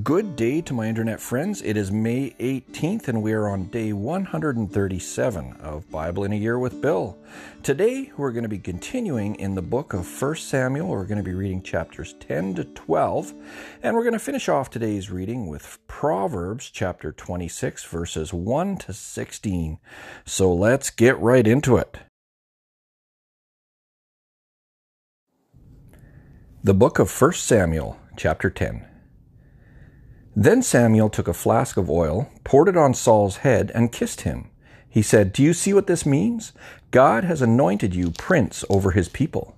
[0.00, 1.60] Good day to my internet friends.
[1.60, 6.58] It is May 18th and we are on day 137 of Bible in a Year
[6.58, 7.18] with Bill.
[7.62, 10.88] Today we're going to be continuing in the book of 1 Samuel.
[10.88, 13.34] We're going to be reading chapters 10 to 12
[13.82, 18.94] and we're going to finish off today's reading with Proverbs chapter 26 verses 1 to
[18.94, 19.78] 16.
[20.24, 21.98] So let's get right into it.
[26.64, 28.86] The book of 1 Samuel chapter 10.
[30.34, 34.50] Then Samuel took a flask of oil, poured it on Saul's head, and kissed him.
[34.88, 36.52] He said, Do you see what this means?
[36.90, 39.56] God has anointed you prince over his people.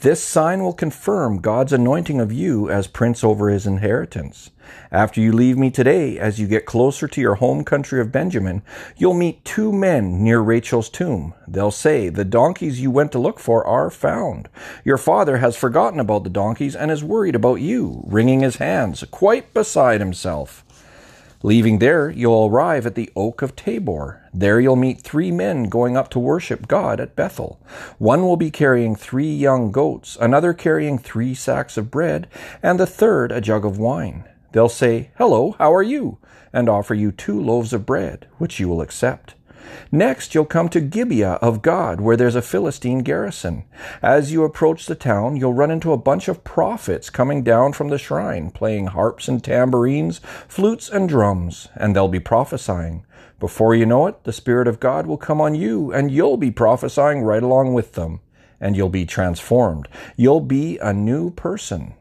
[0.00, 4.50] This sign will confirm God's anointing of you as prince over his inheritance.
[4.90, 8.62] After you leave me today, as you get closer to your home country of Benjamin,
[8.96, 11.34] you'll meet two men near Rachel's tomb.
[11.48, 14.48] They'll say, The donkeys you went to look for are found.
[14.84, 19.04] Your father has forgotten about the donkeys and is worried about you, wringing his hands,
[19.10, 20.64] quite beside himself.
[21.44, 24.28] Leaving there, you'll arrive at the Oak of Tabor.
[24.32, 27.60] There you'll meet three men going up to worship God at Bethel.
[27.98, 32.28] One will be carrying three young goats, another carrying three sacks of bread,
[32.62, 34.24] and the third a jug of wine.
[34.52, 36.18] They'll say, Hello, how are you?
[36.52, 39.34] and offer you two loaves of bread, which you will accept.
[39.90, 43.64] Next, you'll come to Gibeah of God, where there's a Philistine garrison.
[44.00, 47.88] As you approach the town, you'll run into a bunch of prophets coming down from
[47.88, 53.04] the shrine, playing harps and tambourines, flutes and drums, and they'll be prophesying.
[53.38, 56.50] Before you know it, the Spirit of God will come on you, and you'll be
[56.50, 58.20] prophesying right along with them,
[58.60, 59.88] and you'll be transformed.
[60.16, 61.94] You'll be a new person.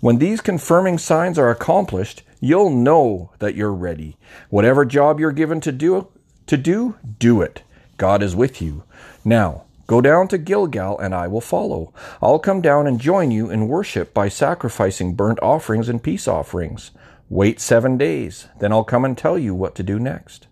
[0.00, 4.16] When these confirming signs are accomplished, you'll know that you're ready.
[4.48, 6.08] Whatever job you're given to do,
[6.48, 7.62] to do, do it.
[7.96, 8.84] God is with you.
[9.24, 11.92] Now, go down to Gilgal and I will follow.
[12.22, 16.90] I'll come down and join you in worship by sacrificing burnt offerings and peace offerings.
[17.28, 20.46] Wait seven days, then I'll come and tell you what to do next.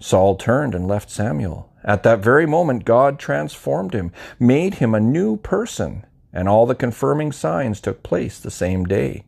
[0.00, 1.70] Saul turned and left Samuel.
[1.84, 6.74] At that very moment, God transformed him, made him a new person, and all the
[6.74, 9.24] confirming signs took place the same day.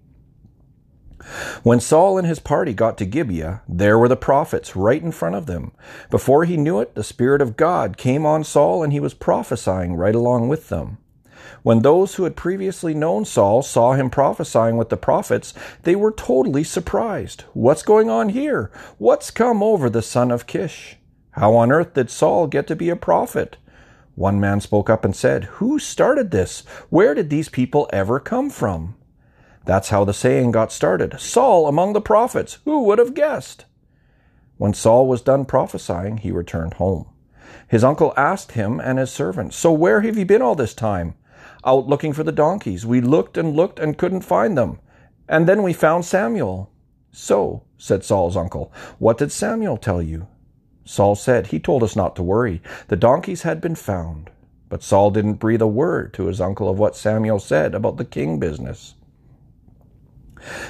[1.62, 5.34] When Saul and his party got to Gibeah, there were the prophets right in front
[5.34, 5.72] of them.
[6.10, 9.94] Before he knew it, the Spirit of God came on Saul and he was prophesying
[9.94, 10.98] right along with them.
[11.62, 16.10] When those who had previously known Saul saw him prophesying with the prophets, they were
[16.10, 17.42] totally surprised.
[17.52, 18.70] What's going on here?
[18.98, 20.96] What's come over the son of Kish?
[21.32, 23.56] How on earth did Saul get to be a prophet?
[24.14, 26.60] One man spoke up and said, Who started this?
[26.90, 28.96] Where did these people ever come from?
[29.64, 32.58] That's how the saying got started Saul among the prophets.
[32.64, 33.64] Who would have guessed?
[34.56, 37.08] When Saul was done prophesying, he returned home.
[37.68, 41.14] His uncle asked him and his servants, So where have you been all this time?
[41.64, 42.84] Out looking for the donkeys.
[42.84, 44.80] We looked and looked and couldn't find them.
[45.28, 46.70] And then we found Samuel.
[47.12, 50.26] So, said Saul's uncle, what did Samuel tell you?
[50.84, 52.60] Saul said, He told us not to worry.
[52.88, 54.30] The donkeys had been found.
[54.68, 58.04] But Saul didn't breathe a word to his uncle of what Samuel said about the
[58.04, 58.94] king business.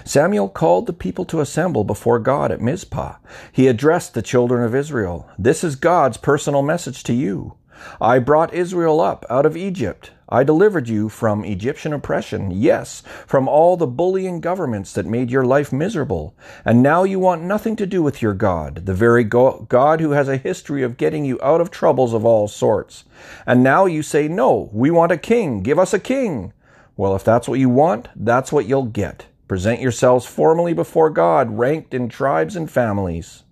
[0.04, 3.16] Samuel called the people to assemble before God at Mizpah.
[3.50, 5.28] He addressed the children of Israel.
[5.38, 7.54] This is God's personal message to you.
[8.00, 10.12] I brought Israel up out of Egypt.
[10.28, 15.44] I delivered you from Egyptian oppression, yes, from all the bullying governments that made your
[15.44, 16.34] life miserable.
[16.64, 20.28] And now you want nothing to do with your God, the very God who has
[20.28, 23.04] a history of getting you out of troubles of all sorts.
[23.46, 25.62] And now you say, no, we want a king.
[25.62, 26.54] Give us a king.
[26.96, 29.26] Well, if that's what you want, that's what you'll get.
[29.52, 33.42] Present yourselves formally before God, ranked in tribes and families.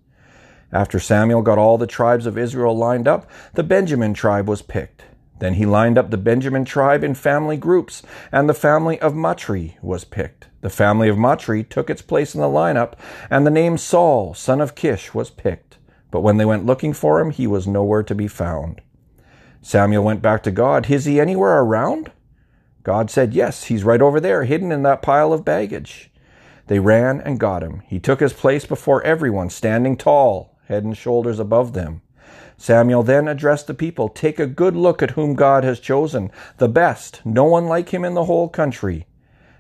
[0.72, 5.02] After Samuel got all the tribes of Israel lined up, the Benjamin tribe was picked.
[5.40, 8.02] Then he lined up the Benjamin tribe in family groups,
[8.32, 10.48] and the family of Matri was picked.
[10.62, 12.94] The family of Matri took its place in the lineup,
[13.28, 15.76] and the name Saul, son of Kish, was picked.
[16.10, 18.80] But when they went looking for him, he was nowhere to be found.
[19.60, 20.90] Samuel went back to God.
[20.90, 22.10] Is he anywhere around?
[22.90, 26.10] God said, Yes, he's right over there, hidden in that pile of baggage.
[26.66, 27.84] They ran and got him.
[27.86, 32.02] He took his place before everyone, standing tall, head and shoulders above them.
[32.56, 36.66] Samuel then addressed the people Take a good look at whom God has chosen, the
[36.66, 39.06] best, no one like him in the whole country.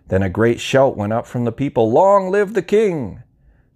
[0.08, 3.22] Then a great shout went up from the people Long live the king!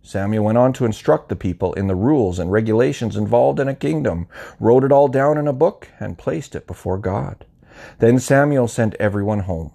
[0.03, 3.75] Samuel went on to instruct the people in the rules and regulations involved in a
[3.77, 4.27] kingdom,
[4.59, 7.47] wrote it all down in a book, and placed it before God.
[7.99, 9.73] Then Samuel sent everyone home.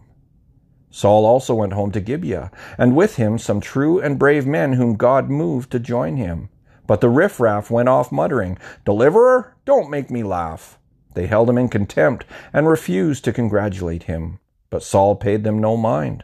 [0.91, 4.95] Saul also went home to Gibeah, and with him some true and brave men whom
[4.95, 6.49] God moved to join him.
[6.87, 10.79] But the riffraff went off muttering, Deliverer, don't make me laugh.
[11.13, 14.39] They held him in contempt and refused to congratulate him.
[14.69, 16.23] But Saul paid them no mind.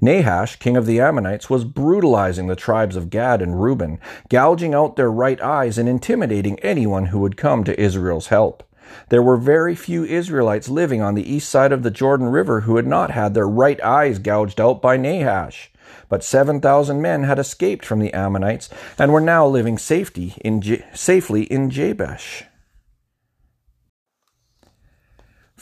[0.00, 3.98] Nahash, king of the Ammonites, was brutalizing the tribes of Gad and Reuben,
[4.28, 8.62] gouging out their right eyes and intimidating anyone who would come to Israel's help.
[9.08, 12.76] There were very few Israelites living on the east side of the Jordan River who
[12.76, 15.70] had not had their right eyes gouged out by Nahash.
[16.08, 18.68] But 7,000 men had escaped from the Ammonites
[18.98, 22.44] and were now living safety in safely in Jabesh.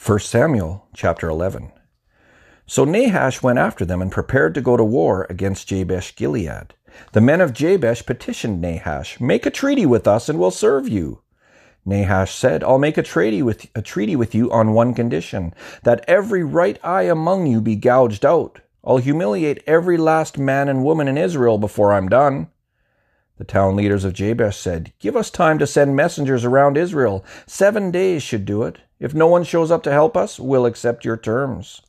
[0.03, 1.71] 1 Samuel chapter 11.
[2.65, 6.73] So Nahash went after them and prepared to go to war against Jabesh Gilead.
[7.13, 11.21] The men of Jabesh petitioned Nahash, Make a treaty with us and we'll serve you.
[11.87, 15.53] Nahash said, I'll make a treaty with a treaty with you on one condition,
[15.83, 18.59] that every right eye among you be gouged out.
[18.83, 22.49] I'll humiliate every last man and woman in Israel before I'm done.
[23.37, 27.23] The town leaders of Jabesh said, Give us time to send messengers around Israel.
[27.45, 28.79] Seven days should do it.
[28.99, 31.81] If no one shows up to help us, we'll accept your terms.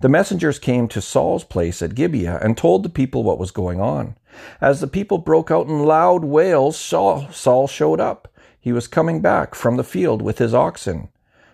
[0.00, 3.80] The messengers came to Saul's place at Gibeah and told the people what was going
[3.80, 4.16] on.
[4.60, 8.28] As the people broke out in loud wails, Saul, Saul showed up.
[8.64, 11.10] He was coming back from the field with his oxen.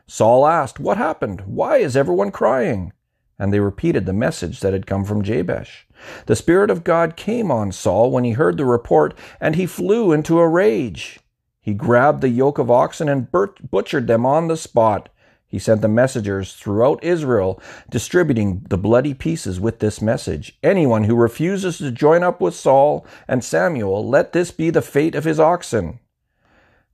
[0.07, 1.41] Saul asked, What happened?
[1.41, 2.93] Why is everyone crying?
[3.37, 5.89] And they repeated the message that had come from Jabesh.
[6.27, 10.13] The Spirit of God came on Saul when he heard the report, and he flew
[10.13, 11.19] into a rage.
[11.61, 15.09] He grabbed the yoke of oxen and butchered them on the spot.
[15.49, 17.61] He sent the messengers throughout Israel,
[17.91, 23.05] distributing the bloody pieces with this message Anyone who refuses to join up with Saul
[23.27, 25.99] and Samuel, let this be the fate of his oxen.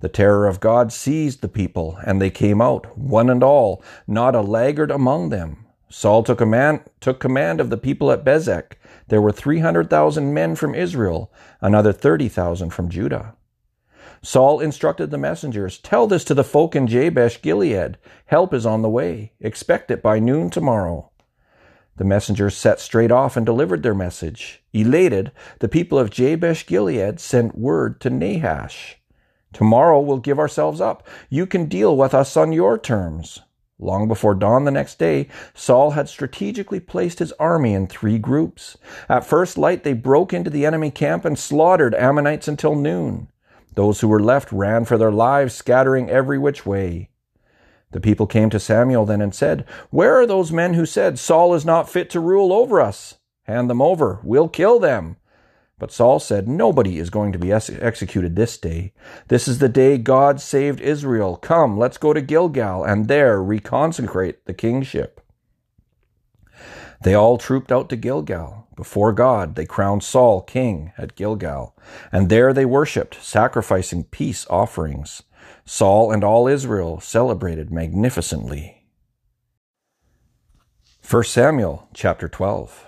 [0.00, 4.34] The terror of God seized the people, and they came out, one and all, not
[4.34, 5.64] a laggard among them.
[5.88, 8.72] Saul took command, took command of the people at Bezek.
[9.08, 13.34] There were 300,000 men from Israel, another 30,000 from Judah.
[14.20, 17.96] Saul instructed the messengers, Tell this to the folk in Jabesh Gilead.
[18.26, 19.32] Help is on the way.
[19.40, 21.10] Expect it by noon tomorrow.
[21.96, 24.62] The messengers set straight off and delivered their message.
[24.74, 28.98] Elated, the people of Jabesh Gilead sent word to Nahash.
[29.56, 31.08] Tomorrow we'll give ourselves up.
[31.30, 33.40] You can deal with us on your terms.
[33.78, 38.76] Long before dawn the next day, Saul had strategically placed his army in three groups.
[39.08, 43.28] At first light, they broke into the enemy camp and slaughtered Ammonites until noon.
[43.72, 47.08] Those who were left ran for their lives, scattering every which way.
[47.92, 51.54] The people came to Samuel then and said, Where are those men who said, Saul
[51.54, 53.14] is not fit to rule over us?
[53.44, 54.20] Hand them over.
[54.22, 55.16] We'll kill them.
[55.78, 58.92] But Saul said, Nobody is going to be ex- executed this day.
[59.28, 61.36] This is the day God saved Israel.
[61.36, 65.20] Come, let's go to Gilgal and there reconsecrate the kingship.
[67.02, 68.66] They all trooped out to Gilgal.
[68.74, 71.74] Before God, they crowned Saul king at Gilgal,
[72.12, 75.22] and there they worshipped, sacrificing peace offerings.
[75.64, 78.84] Saul and all Israel celebrated magnificently.
[81.08, 82.86] 1 Samuel chapter 12.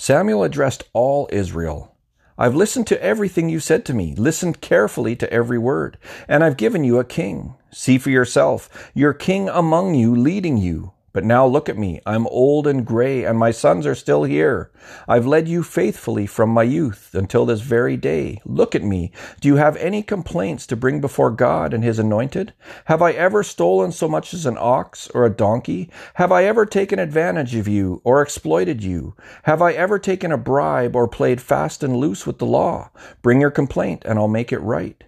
[0.00, 1.94] Samuel addressed all Israel.
[2.38, 6.56] I've listened to everything you said to me, listened carefully to every word, and I've
[6.56, 7.54] given you a king.
[7.70, 10.92] See for yourself, your king among you leading you.
[11.12, 12.00] But now look at me.
[12.06, 14.70] I'm old and gray, and my sons are still here.
[15.08, 18.40] I've led you faithfully from my youth until this very day.
[18.44, 19.10] Look at me.
[19.40, 22.52] Do you have any complaints to bring before God and his anointed?
[22.84, 25.90] Have I ever stolen so much as an ox or a donkey?
[26.14, 29.16] Have I ever taken advantage of you or exploited you?
[29.42, 32.90] Have I ever taken a bribe or played fast and loose with the law?
[33.20, 35.02] Bring your complaint, and I'll make it right.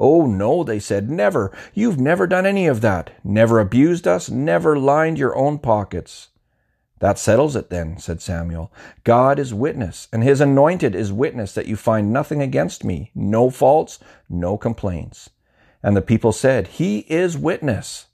[0.00, 1.54] Oh, no, they said, never.
[1.74, 3.12] You've never done any of that.
[3.22, 6.28] Never abused us, never lined your own pockets.
[7.00, 8.72] That settles it then, said Samuel.
[9.04, 13.50] God is witness, and his anointed is witness that you find nothing against me, no
[13.50, 15.30] faults, no complaints.
[15.82, 18.06] And the people said, He is witness.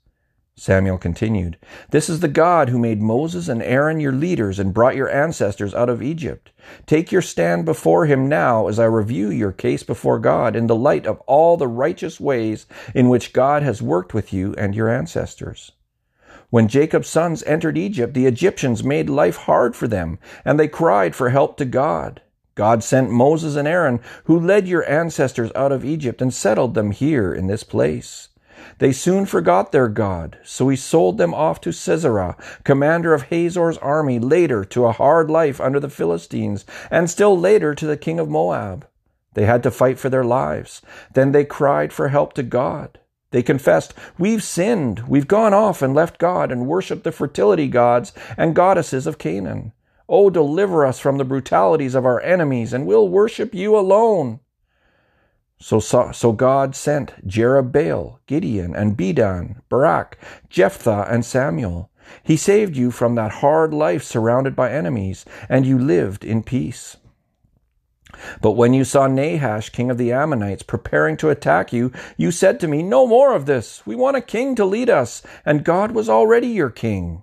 [0.59, 1.59] Samuel continued,
[1.91, 5.75] This is the God who made Moses and Aaron your leaders and brought your ancestors
[5.75, 6.51] out of Egypt.
[6.87, 10.75] Take your stand before him now as I review your case before God in the
[10.75, 14.89] light of all the righteous ways in which God has worked with you and your
[14.89, 15.73] ancestors.
[16.49, 21.15] When Jacob's sons entered Egypt, the Egyptians made life hard for them, and they cried
[21.15, 22.23] for help to God.
[22.55, 26.93] God sent Moses and Aaron, who led your ancestors out of Egypt and settled them
[26.93, 28.31] here in this place.
[28.79, 33.79] They soon forgot their God, so he sold them off to Sisera, commander of Hazor's
[33.79, 38.19] army, later to a hard life under the Philistines, and still later to the king
[38.19, 38.87] of Moab.
[39.35, 40.81] They had to fight for their lives.
[41.13, 42.99] Then they cried for help to God.
[43.31, 45.01] They confessed, We've sinned.
[45.09, 49.73] We've gone off and left God and worshiped the fertility gods and goddesses of Canaan.
[50.09, 54.41] Oh, deliver us from the brutalities of our enemies, and we'll worship you alone.
[55.59, 60.19] So, so God sent Jerubbaal, Gideon, and Bedan, Barak,
[60.51, 61.91] Jephthah, and Samuel.
[62.23, 66.99] He saved you from that hard life surrounded by enemies, and you lived in peace.
[68.41, 72.61] But when you saw Nahash, king of the Ammonites, preparing to attack you, you said
[72.61, 73.85] to me, No more of this.
[73.87, 77.23] We want a king to lead us, and God was already your king.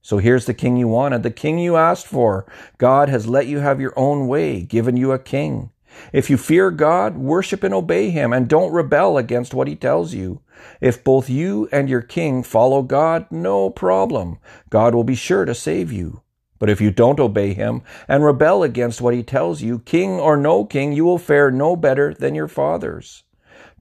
[0.00, 2.46] So here's the king you wanted, the king you asked for.
[2.78, 5.70] God has let you have your own way, given you a king.
[6.12, 10.14] If you fear God, worship and obey him, and don't rebel against what he tells
[10.14, 10.40] you.
[10.80, 14.38] If both you and your king follow God, no problem.
[14.70, 16.22] God will be sure to save you.
[16.58, 20.36] But if you don't obey him and rebel against what he tells you, king or
[20.36, 23.24] no king, you will fare no better than your fathers.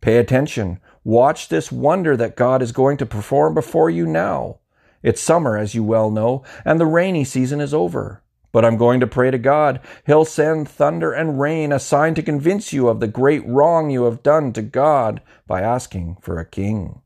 [0.01, 0.79] Pay attention.
[1.03, 4.57] Watch this wonder that God is going to perform before you now.
[5.01, 8.22] It's summer, as you well know, and the rainy season is over.
[8.53, 9.81] But I'm going to pray to God.
[10.05, 14.03] He'll send thunder and rain, a sign to convince you of the great wrong you
[14.03, 17.01] have done to God by asking for a king.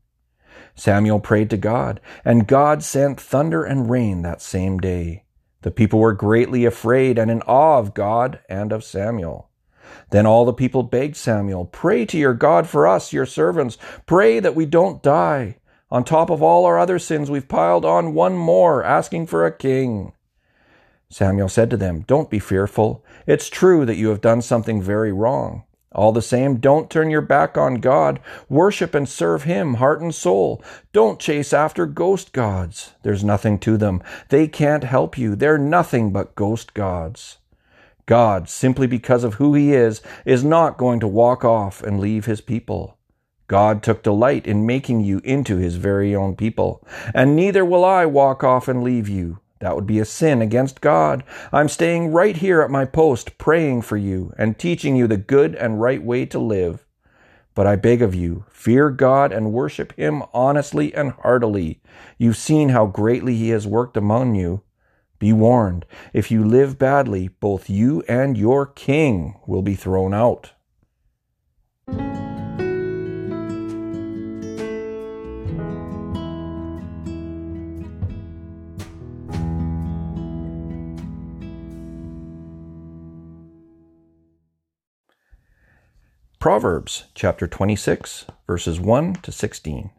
[0.76, 5.24] Samuel prayed to God, and God sent thunder and rain that same day.
[5.62, 9.48] The people were greatly afraid and in awe of God and of Samuel.
[10.10, 13.78] Then all the people begged Samuel, Pray to your God for us, your servants.
[14.06, 15.56] Pray that we don't die.
[15.90, 19.56] On top of all our other sins, we've piled on one more, asking for a
[19.56, 20.12] king.
[21.10, 23.04] Samuel said to them, Don't be fearful.
[23.26, 25.64] It's true that you have done something very wrong.
[25.90, 28.20] All the same, don't turn your back on God.
[28.50, 30.62] Worship and serve Him, heart and soul.
[30.92, 32.92] Don't chase after ghost gods.
[33.02, 34.02] There's nothing to them.
[34.28, 35.34] They can't help you.
[35.34, 37.38] They're nothing but ghost gods.
[38.04, 42.26] God, simply because of who He is, is not going to walk off and leave
[42.26, 42.98] His people.
[43.46, 48.04] God took delight in making you into His very own people, and neither will I
[48.04, 49.40] walk off and leave you.
[49.60, 51.24] That would be a sin against God.
[51.52, 55.54] I'm staying right here at my post, praying for you and teaching you the good
[55.54, 56.84] and right way to live.
[57.54, 61.80] But I beg of you, fear God and worship Him honestly and heartily.
[62.16, 64.62] You've seen how greatly He has worked among you.
[65.18, 70.52] Be warned, if you live badly, both you and your king will be thrown out.
[86.48, 89.90] Proverbs chapter 26, verses 1 to 16.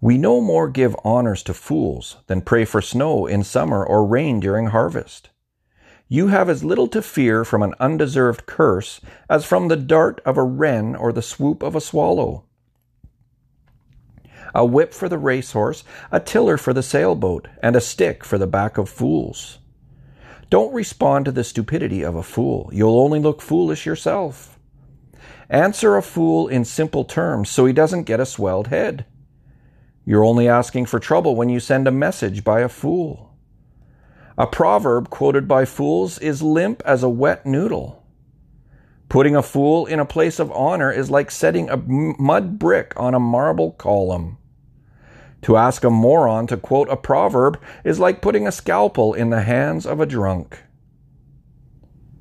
[0.00, 4.40] We no more give honors to fools than pray for snow in summer or rain
[4.40, 5.30] during harvest.
[6.08, 10.36] You have as little to fear from an undeserved curse as from the dart of
[10.36, 12.42] a wren or the swoop of a swallow.
[14.56, 18.48] A whip for the racehorse, a tiller for the sailboat, and a stick for the
[18.48, 19.58] back of fools.
[20.50, 22.68] Don't respond to the stupidity of a fool.
[22.72, 24.55] You'll only look foolish yourself.
[25.48, 29.06] Answer a fool in simple terms so he doesn't get a swelled head.
[30.04, 33.36] You're only asking for trouble when you send a message by a fool.
[34.38, 38.04] A proverb quoted by fools is limp as a wet noodle.
[39.08, 43.14] Putting a fool in a place of honor is like setting a mud brick on
[43.14, 44.38] a marble column.
[45.42, 49.42] To ask a moron to quote a proverb is like putting a scalpel in the
[49.42, 50.58] hands of a drunk.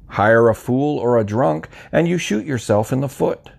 [0.10, 3.50] Hire a fool or a drunk, and you shoot yourself in the foot.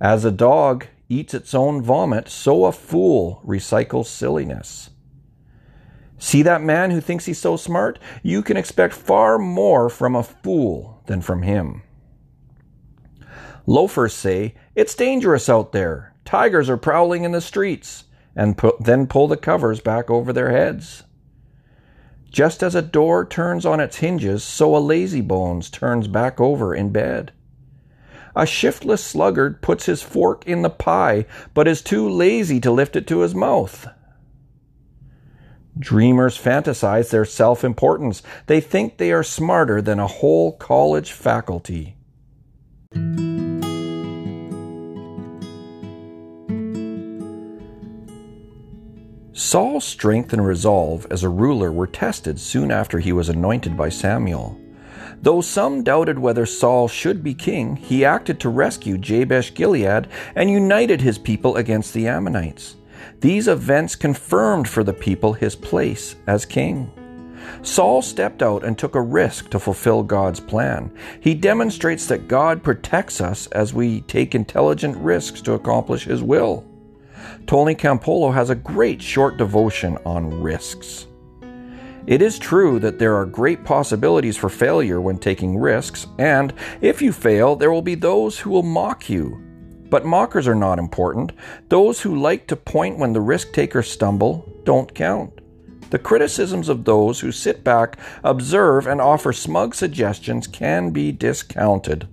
[0.00, 4.90] As a dog eats its own vomit, so a fool recycles silliness.
[6.18, 7.98] See that man who thinks he's so smart?
[8.22, 11.82] You can expect far more from a fool than from him.
[13.66, 16.14] Loafers say, It's dangerous out there.
[16.24, 18.04] Tigers are prowling in the streets,
[18.34, 21.04] and pu- then pull the covers back over their heads.
[22.34, 26.90] Just as a door turns on its hinges, so a lazybones turns back over in
[26.90, 27.30] bed.
[28.34, 32.96] A shiftless sluggard puts his fork in the pie, but is too lazy to lift
[32.96, 33.86] it to his mouth.
[35.78, 38.20] Dreamers fantasize their self importance.
[38.46, 41.93] They think they are smarter than a whole college faculty.
[49.36, 53.88] Saul's strength and resolve as a ruler were tested soon after he was anointed by
[53.88, 54.56] Samuel.
[55.20, 60.50] Though some doubted whether Saul should be king, he acted to rescue Jabesh Gilead and
[60.50, 62.76] united his people against the Ammonites.
[63.22, 66.92] These events confirmed for the people his place as king.
[67.62, 70.92] Saul stepped out and took a risk to fulfill God's plan.
[71.20, 76.64] He demonstrates that God protects us as we take intelligent risks to accomplish his will.
[77.46, 81.06] Tony Campolo has a great short devotion on risks.
[82.06, 86.52] It is true that there are great possibilities for failure when taking risks, and
[86.82, 89.40] if you fail, there will be those who will mock you.
[89.88, 91.32] But mockers are not important.
[91.68, 95.40] Those who like to point when the risk takers stumble don't count.
[95.90, 102.08] The criticisms of those who sit back, observe, and offer smug suggestions can be discounted.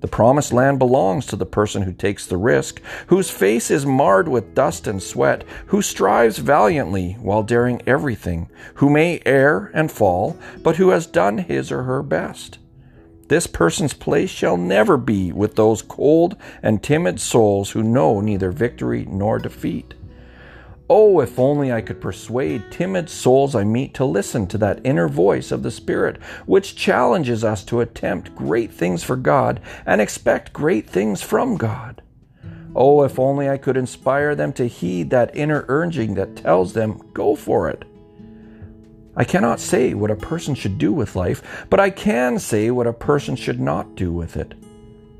[0.00, 4.28] The promised land belongs to the person who takes the risk, whose face is marred
[4.28, 10.36] with dust and sweat, who strives valiantly while daring everything, who may err and fall,
[10.62, 12.58] but who has done his or her best.
[13.28, 18.50] This person's place shall never be with those cold and timid souls who know neither
[18.50, 19.94] victory nor defeat.
[20.90, 25.06] Oh, if only I could persuade timid souls I meet to listen to that inner
[25.06, 26.16] voice of the Spirit,
[26.46, 32.00] which challenges us to attempt great things for God and expect great things from God.
[32.74, 37.02] Oh, if only I could inspire them to heed that inner urging that tells them,
[37.12, 37.84] go for it.
[39.14, 42.86] I cannot say what a person should do with life, but I can say what
[42.86, 44.54] a person should not do with it.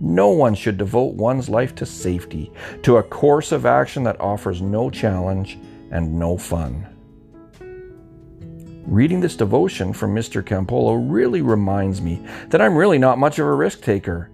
[0.00, 2.52] No one should devote one's life to safety,
[2.82, 5.58] to a course of action that offers no challenge
[5.90, 6.86] and no fun.
[8.86, 10.42] Reading this devotion from Mr.
[10.42, 14.30] Campolo really reminds me that I'm really not much of a risk taker.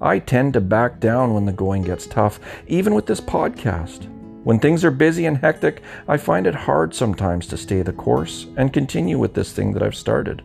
[0.00, 4.08] I tend to back down when the going gets tough, even with this podcast.
[4.42, 8.46] When things are busy and hectic, I find it hard sometimes to stay the course
[8.56, 10.42] and continue with this thing that I've started.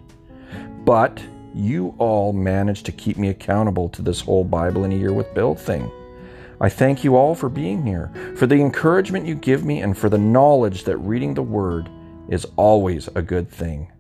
[0.86, 1.22] But
[1.53, 5.34] you all managed to keep me accountable to this whole Bible in a year with
[5.34, 5.91] Bill thing.
[6.62, 10.10] I thank you all for being here, for the encouragement you give me, and for
[10.10, 11.89] the knowledge that reading the Word
[12.27, 13.91] is always a good thing.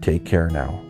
[0.00, 0.82] Take care now.